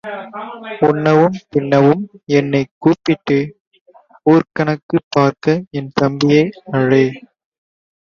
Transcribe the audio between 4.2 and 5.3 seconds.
ஊர்க்கணக்குப்